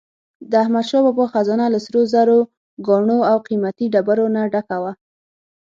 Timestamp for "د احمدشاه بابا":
0.51-1.25